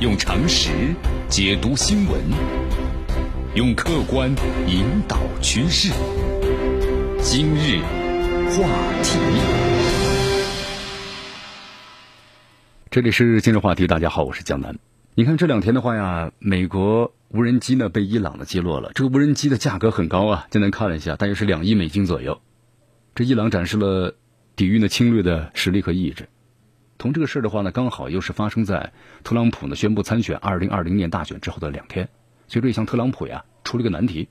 [0.00, 0.70] 用常识
[1.28, 2.20] 解读新闻，
[3.56, 4.32] 用客观
[4.68, 5.92] 引导趋势。
[7.20, 7.80] 今日
[8.52, 8.68] 话
[9.02, 9.18] 题，
[12.92, 13.88] 这里是今日话题。
[13.88, 14.78] 大家好，我是江南。
[15.16, 18.92] 你看这两天的话呀，美国无人机呢被伊朗的击落了。
[18.94, 22.40] 这个无人机的价格很高啊，江南看了一下，大约是两亿美金左右。
[23.16, 24.14] 这伊朗展示了
[24.54, 26.28] 抵御呢侵略的实力和意志。
[26.98, 28.92] 同这个事儿的话呢，刚好又是发生在
[29.22, 32.08] 特朗普呢宣布参选二零二零年大选之后的两天，
[32.48, 34.28] 所以这向特朗普呀出了个难题。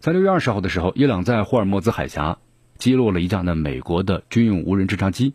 [0.00, 2.38] 在六月二十号的时候，伊朗在霍尔木兹海峡
[2.76, 5.32] 击落了一架呢美国的军用无人侦察机。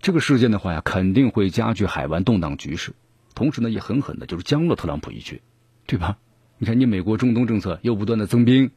[0.00, 2.92] 这个事件的话呀，肯定会加剧海湾动荡局势，
[3.34, 5.40] 同时呢也狠狠的就是将了特朗普一军，
[5.86, 6.18] 对吧？
[6.58, 8.70] 你看，你美国中东政策又不断的增兵，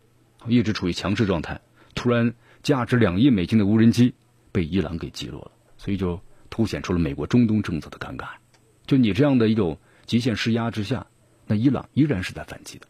[0.48, 1.62] 一直处于强势状态，
[1.94, 2.34] 突然
[2.64, 4.16] 价值两亿美金的无人机
[4.52, 6.20] 被伊朗给击落了，所以就。
[6.56, 8.28] 凸显出了美国中东政策的尴尬，
[8.88, 11.08] 就你这样的一种极限施压之下，
[11.48, 12.88] 那伊朗依然是在反击的。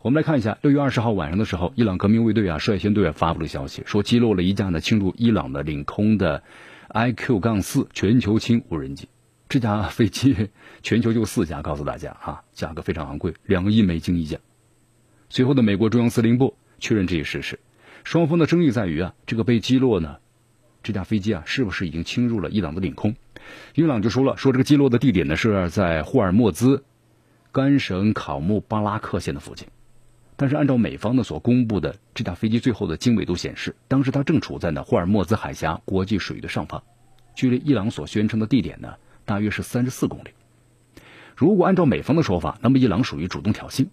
[0.00, 6.42] 我们来看一下，六月二十号晚上的时候，伊朗革命卫队啊率先对外发布了消息，说击落了一架呢侵入伊朗的领空的
[6.88, 9.08] IQ- 杠四全球轻无人机。
[9.48, 10.50] 这架飞机
[10.82, 14.38] 全球就四架，告诉大家啊，价格非常昂贵，两个亿美金一架。
[15.28, 17.60] 随后的美国中央司令部确认这一事实。
[18.02, 20.16] 双方的争议在于啊，这个被击落呢。
[20.86, 23.16] 这架飞机啊，是不是已经侵入了伊朗的领空？
[23.74, 26.84] 伊朗就说了，说这个击落的地点呢是在霍尔木兹
[27.50, 29.66] 干省考木巴拉克县的附近。
[30.36, 36.84] 但是按照美方呢所公布的这架飞机最后的经纬度显示，当时它正处在呢霍尔木兹海峡国际水域的上方，
[37.34, 40.28] 距离伊朗所宣称的地点呢大约是三十四公里。
[41.34, 43.88] 如果按照美方的说法，那么伊朗属于主动挑衅，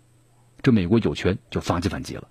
[0.62, 2.28] 这美国有权就发起反击了。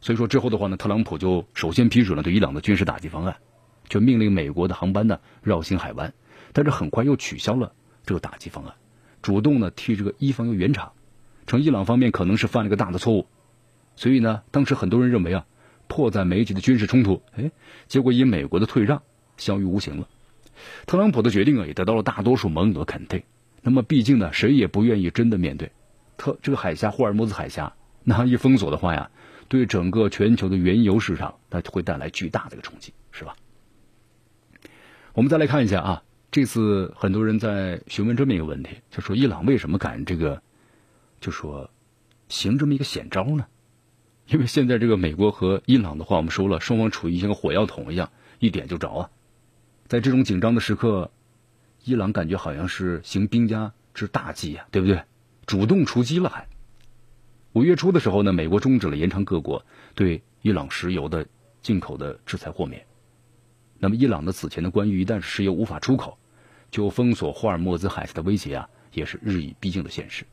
[0.00, 3.36] 所以说之后的话呢，特朗普就首先批准了对伊朗的军事打击方案。
[3.88, 6.12] 就命令美国的航班呢绕行海湾，
[6.52, 7.72] 但是很快又取消了
[8.04, 8.74] 这个打击方案，
[9.22, 10.92] 主动呢替这个伊方又圆场，
[11.46, 13.26] 称伊朗方面可能是犯了个大的错误，
[13.96, 15.46] 所以呢，当时很多人认为啊，
[15.88, 17.50] 迫在眉睫的军事冲突，哎，
[17.86, 19.02] 结果以美国的退让
[19.36, 20.08] 消于无形了。
[20.86, 23.22] 特朗普的决定啊，也得到了大多数盟友的肯定。
[23.62, 25.72] 那么，毕竟呢，谁也不愿意真的面对
[26.16, 27.74] 特这个海峡霍尔木兹海峡，
[28.04, 29.10] 那一封锁的话呀，
[29.48, 33.36] 对整个全球的原油市场，那会带来巨大的一个冲击，是吧？
[35.16, 40.42] 我们再来看一下啊，这次很多人在询问这么一个问题，就说伊朗为什么敢这个，
[41.22, 41.70] 就说
[42.28, 43.46] 行这么一个险招呢？
[44.26, 48.10] 因为现在这个美国和伊朗的话，我们说了，双方处于像个火药桶一样，
[48.40, 49.10] 一点就着啊。
[49.86, 51.10] 在这种紧张的时刻，
[51.82, 55.02] 伊朗感觉好像是行兵家之大忌啊，对不对？
[55.46, 56.46] 主动出击了还。
[57.54, 61.26] 五月初的时候呢，美国终止了延长各国对伊朗石油的
[61.62, 62.84] 进口的制裁豁免。
[63.78, 66.18] 那么，伊朗的此前的关于一旦石油无法出口，
[66.70, 70.24] 就封锁霍尔木兹海峡的威胁啊，也是日益逼近的现实。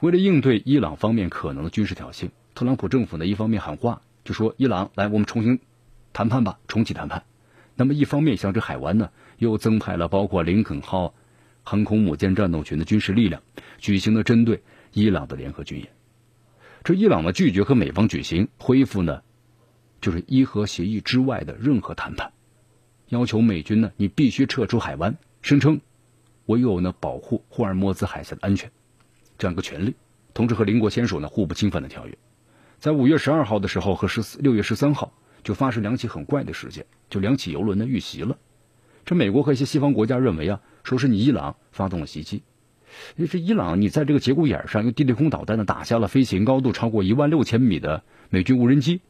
[0.00, 5.60] 为了应对伊朗方面可能的军事挑衅，特朗普政府呢一方面喊话，就说伊朗来，我们重新
[6.14, 7.24] 谈判吧，重启谈判。
[7.76, 11.14] 那么一方面向这海湾呢又增派了包括林肯号
[11.62, 13.42] 航空母舰战斗群的军事力量，
[13.78, 15.88] 举行了针对伊朗的联合军演。
[16.82, 19.20] 这伊朗呢拒绝和美方举行恢复呢，
[20.00, 22.32] 就是伊核协议之外的任何谈判。
[23.10, 25.80] 要求美军呢，你必须撤出海湾，声称
[26.46, 28.70] 我有呢保护霍尔木兹海峡的安全
[29.36, 29.96] 这样一个权利，
[30.32, 32.16] 同时和邻国签署呢互不侵犯的条约。
[32.78, 35.12] 在五月十二号的时候和十四六月十三号
[35.42, 38.38] 就发生两起很怪的事件，就两起游轮呢遇袭了。
[39.04, 42.44] 这美国和一些西方国家认为啊，说是你伊朗发动了袭击。
[43.16, 49.00] 这伊朗你在这个节骨眼上用地对空导弹呢打下了飞行高度超过一万六千米的美军无人机，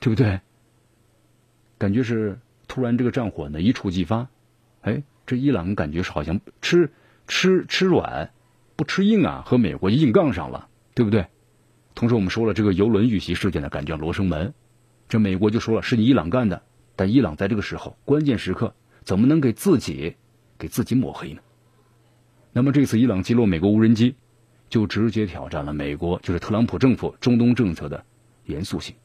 [0.00, 0.40] 对不对？
[1.78, 2.40] 感觉是。
[2.74, 4.26] 突然，这个战火呢一触即发，
[4.80, 6.90] 哎，这伊朗感觉是好像吃
[7.28, 8.32] 吃吃软
[8.74, 11.28] 不吃硬啊，和美国硬杠上了，对不对？
[11.94, 14.52] 同时，我们说了这个游轮遇袭事件呢，感觉罗生门，
[15.08, 16.62] 这美国就说了是你伊朗干的，
[16.96, 18.74] 但伊朗在这个时候关键时刻
[19.04, 20.16] 怎么能给自己
[20.58, 21.40] 给自己抹黑呢？
[22.52, 24.16] 那么这次伊朗击落美国无人机，
[24.68, 28.04] 就直接挑战了美国就是特朗普政府中东政策的
[28.46, 28.96] 严肃性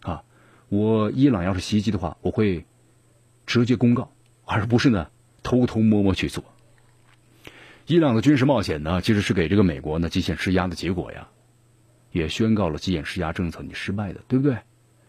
[0.00, 0.24] 啊！
[0.68, 2.66] 我伊朗要是袭击的话，我会。
[3.46, 4.12] 直接公告，
[4.44, 5.08] 而不是呢
[5.42, 6.44] 偷偷摸摸去做。
[7.86, 11.28] 伊朗的军事冒险呢，其实是给这个美国呢极限施压的结果呀，
[12.12, 14.54] 也宣告了极限施压政策你失败的，对不对？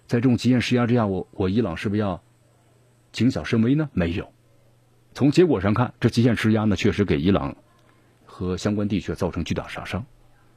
[0.08, 2.22] 在这种极限施压之下，我我伊朗是不是要
[3.12, 3.90] 谨小慎微呢？
[3.94, 4.32] 没有。
[5.14, 7.56] 从结果上看，这极限施压呢，确实给伊朗
[8.26, 10.04] 和相关地区造成巨大杀伤。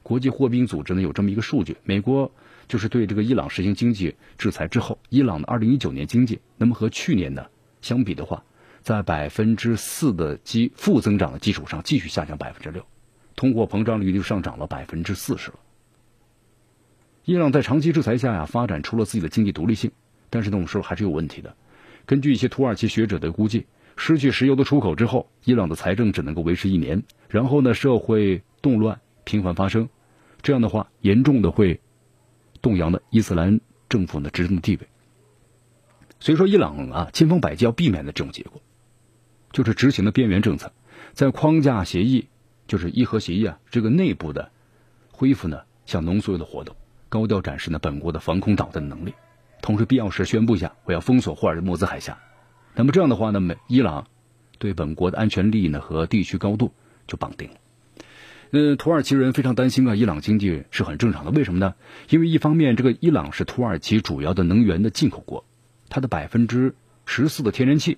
[0.01, 2.31] 国际货币组织呢有这么一个数据，美国
[2.67, 7.45] 就是对这个伊朗实行经济制裁之后，伊朗的二零一九年经济，那么和去年呢？
[7.87, 8.43] 相比的话，
[8.81, 12.85] 在百分之四的基负增长的基础上继续下降百分之六，
[13.37, 15.59] 通货膨胀率就上涨了百分之四十了。
[17.23, 19.91] 伊朗在长期制裁下呀，发展出了自己的经济独立性，
[20.29, 21.55] 但是这种时候还是有问题的。
[22.05, 29.87] 根据一些土耳其学者的估计，失去石油的出口之后，伊朗的财政只能够维持一年，然后呢，社会动乱频繁发生，
[30.41, 31.79] 这样的话，严重的会
[32.61, 34.87] 动摇了伊斯兰政府的执政地位。
[36.19, 38.61] 所以说，伊朗啊，千方百计要避免的这种结果，
[39.51, 40.71] 就是执行的边缘政策，
[41.13, 42.27] 在框架协议，
[42.67, 44.51] 就是伊核协议啊，这个内部的
[45.11, 46.75] 恢复呢，像浓缩铀的活动，
[47.09, 49.13] 高调展示呢本国的防空导弹能力。
[49.61, 52.17] 同时，必要时宣布一下，我要封锁霍尔木兹海峡。
[52.75, 54.07] 那么这样的话呢，美伊朗
[54.59, 56.73] 对本国的安全利益呢和地区高度
[57.07, 57.55] 就绑定了。
[58.51, 61.31] 呃，土耳其人非常担心啊，伊朗经济是很正常的。
[61.31, 61.75] 为什么呢？
[62.09, 65.43] 因为一方面，这个伊朗是土耳其主要的能源的进口国，
[65.89, 66.75] 它的百分之
[67.05, 67.97] 十四的天然气、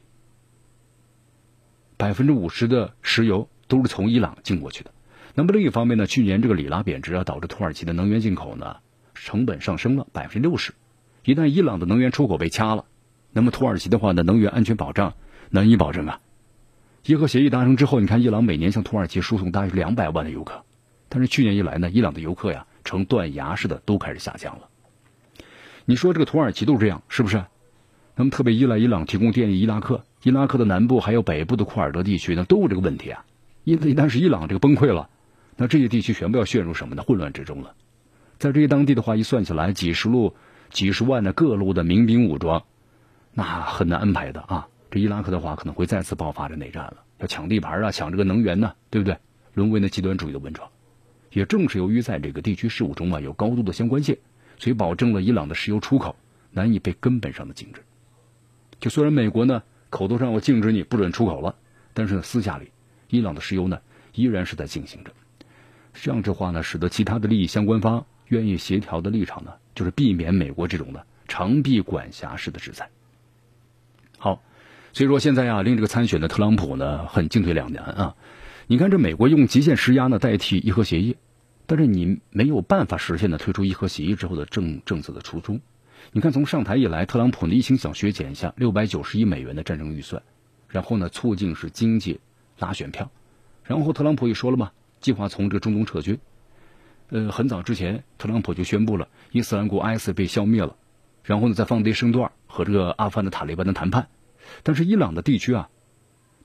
[1.97, 4.91] 百分之五十的石油都是从伊朗进过去的。
[5.35, 8.77] 那么另一方面呢，去年这个里拉贬值啊，导致土耳其的能源进口呢
[9.13, 10.73] 成本上升了百分之六十。
[11.23, 12.85] 一旦伊朗的能源出口被掐了，
[13.31, 15.13] 那么土耳其的话呢，能源安全保障
[15.49, 16.19] 难以保证啊。
[17.05, 20.63] 伊核协议达成之后，你看伊朗每年向土耳其输送大约两百万的游客，
[21.07, 24.69] 但是去年以来呢，伊朗的游客呀呈断崖式的都开始下降了。
[25.85, 27.43] 你说这个土耳其都是这样，是不是？
[28.19, 33.23] 那么特别依赖伊朗提供电力，伊拉克、伊拉克的南部还有北部的库尔德地区呢，都有这个问题啊。
[33.63, 35.09] 因一旦是伊朗这个崩溃了，
[35.55, 37.03] 那这些地区全部要陷入什么呢？
[37.03, 37.75] 混乱之中了。
[38.37, 40.35] 在这些当地的话，一算起来，几十路。
[40.69, 42.63] 几十万的各路的民兵武装，
[43.33, 44.67] 那很难安排的啊！
[44.91, 49.17] 这伊拉克的话可能会再次爆发这内战了，要抢地盘啊，抢这个能源呢，对不对？
[49.53, 50.69] 沦为那极端主义的温床。
[51.31, 54.17] 也正是由于在这个地区事务中啊有高度的相关性，
[54.59, 56.17] 所以保证了伊朗的石油出口
[56.51, 57.81] 难以被根本上的禁止。
[58.79, 61.55] 就虽然美国呢口头上我禁止你不准出口了，
[61.93, 62.71] 但是呢私下里
[63.09, 63.79] 伊朗的石油呢
[64.13, 65.11] 依然是在进行着。
[65.93, 69.53] 这样的话呢，使得其他的利益相关方愿意协调的立场呢。
[69.75, 72.89] 就是避免美国这种的长臂管辖式的制裁。
[74.17, 74.43] 好，
[74.91, 78.15] 所以说现在啊，令这个参选的特朗普呢很进退两难啊。
[78.67, 81.15] 你看，这美国用极限施压呢代替伊核协议，
[81.65, 85.61] 但是你没有办法实现呢退出伊核协议之后的政政策的初衷。
[86.11, 90.21] 你看，从上台以来，特朗普呢一心想削减一下六百九十亿美元的战争预算，
[90.67, 92.19] 然后呢促进是经济
[92.57, 93.11] 拉选票，
[93.63, 96.19] 然后特朗普也说了嘛，计划从这个中东撤军。
[97.09, 100.75] 呃，很早之前，特朗普就宣布了伊斯兰国 IS 被消灭了，
[101.23, 104.09] 然后呢，再放低身段和这个阿富汗的塔利班的谈判。
[104.63, 105.69] 但是伊朗的地区啊，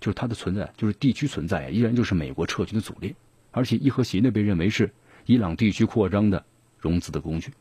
[0.01, 3.15] 就是它的存在，就是地区存在，依然就是美国撤军的阻力。
[3.51, 4.93] 而且伊核协议被认为是
[5.27, 6.45] 伊朗地区扩张的
[6.79, 7.53] 融资的工具。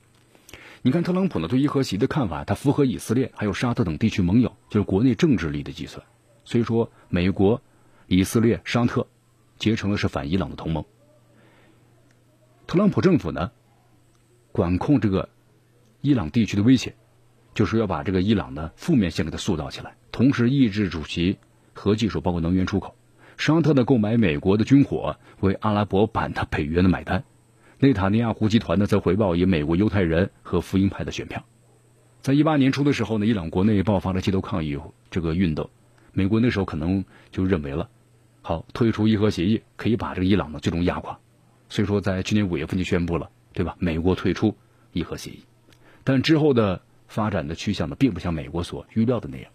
[0.85, 6.05] 你看特朗普呢对伊核协议的看法，他符合以色列还有沙特等地区盟友，就是国内政治力的计算。
[6.43, 7.61] 所以说，美国、
[8.07, 9.07] 以色列、沙特
[9.57, 10.83] 结成的是反伊朗的同盟。
[12.67, 13.51] 特朗普政府呢，
[14.51, 15.29] 管控这个
[16.01, 16.95] 伊朗地区的威胁，
[17.53, 21.37] 就是要把这个伊朗的负面性给它塑造起来，同时抑制主席
[21.71, 22.93] 核技术包括能源出口。
[23.37, 27.23] 沙特呢购买美国的军火，为阿拉伯版的北约的买单。
[27.79, 31.43] 内塔尼亚胡集团呢则回报以美国犹太人和福音派的选票。
[32.21, 34.79] 在一八年初的时候呢，伊朗国内爆发了街头抗议
[35.11, 35.69] 这个运动，
[36.13, 37.89] 美国那时候可能就认为了，
[38.41, 41.19] 好退出伊核协议可以把这个伊朗呢最终压垮。
[41.67, 43.75] 所以说，在去年五月份就宣布了，对吧？
[43.79, 44.55] 美国退出
[44.91, 45.43] 伊核协议，
[46.03, 49.51] 但之后的发展的趋向呢，并不像美国所预料的那样。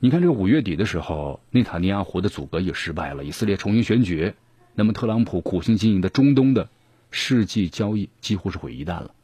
[0.00, 4.34] 你看，这个五月底的时候，内塔尼亚胡的阻隔也失败了，以色列重新选举，
[4.74, 6.68] 那么特朗普苦心经营的中东的
[7.12, 9.14] 世纪交易几乎是毁一旦了。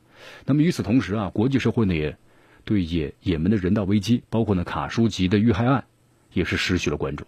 [0.44, 2.16] 那么与此同时啊，国际社会呢也
[2.64, 5.84] 对也也门的人道危机，包括呢卡舒吉的遇害案，
[6.32, 7.24] 也是失去了关注，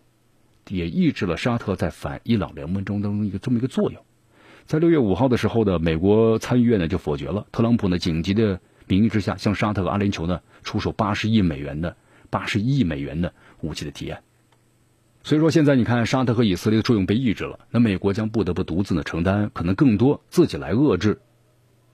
[0.68, 4.04] 也抑制了沙特在反伊朗联盟中当中一个这么一个作用。
[4.66, 11.96] 在六月五号的时候呢，美国参议院呢就否决了特朗普呢紧急的名义之下向沙特和阿联酋呢出售八十亿美元的
[12.28, 14.22] 八十亿美元的武器的提案。
[15.22, 21.20] 所以说现在你看沙特和以色列的作用被抑制了，那美国将不得不独自呢承担可能更多自己来遏制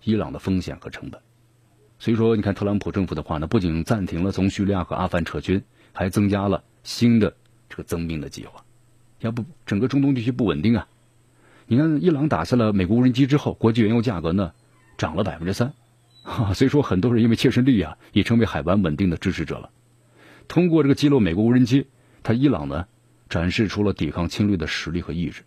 [0.04, 1.20] 伊朗的风险和成本。
[1.98, 7.34] 所以说你看特朗普政府的话呢，不仅暂停了从叙利亚和阿富汗撤军，还增加了新的
[7.68, 8.64] 这个增兵的计划。
[9.20, 10.86] 要不整个中东地区不稳定啊。
[11.66, 14.52] 你看，伊朗打下了美国无人机之后，国际原油价格呢
[14.98, 15.72] 涨了百分之三，
[16.54, 19.70] 所以说很多人因为切身利益啊，也成为海湾稳定的支持者了。
[20.46, 21.88] 通过这个击落美国无人机，
[22.22, 22.86] 他伊朗呢
[23.28, 25.42] 展示出了抵抗侵略的实力和意志。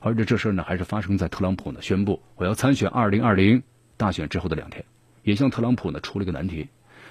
[0.00, 3.62] 而且这事儿呢，还是发生在特朗普呢宣布我要参选二零二零
[3.96, 4.84] 大选之后的两天，
[5.22, 6.68] 也向特朗普呢出了一个难题：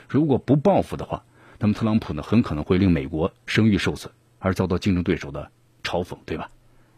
[0.10, 1.24] 如果不报复的话，
[1.58, 5.52] 那么特朗普呢很可能会令美国声誉受损，而遭到竞争对手的
[5.84, 6.50] 嘲讽，对吧？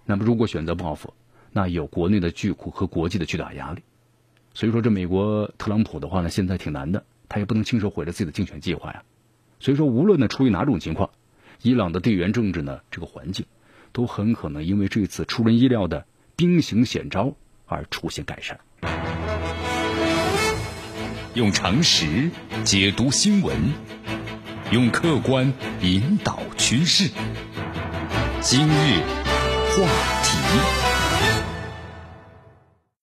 [0.06, 1.14] 那么如果选择报复，
[1.52, 3.84] 那有国内的巨库和国际的巨大压力。
[4.56, 9.04] 所以说，这美国特朗普的话呢，现在挺难的，他也不能亲手毁了自己的竞选计划呀。
[9.60, 11.12] 所以说，无论呢出于哪种情况，
[11.62, 13.46] 伊朗的地缘政治呢这个环境，
[13.92, 16.06] 都很可能因为这次出人意料的
[16.36, 18.60] 兵行险招而出现改善。
[21.36, 22.30] 用常识
[22.64, 23.58] 解读新闻，
[24.72, 27.10] 用客观引导趋势。
[28.42, 29.00] 今日
[29.72, 29.88] 话
[30.24, 30.83] 题。